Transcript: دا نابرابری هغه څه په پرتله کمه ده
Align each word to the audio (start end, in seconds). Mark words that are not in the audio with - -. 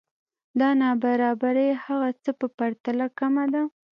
دا 0.59 0.69
نابرابری 0.81 1.69
هغه 1.85 2.09
څه 2.23 2.31
په 2.39 2.47
پرتله 2.57 3.05
کمه 3.19 3.45
ده 3.53 3.63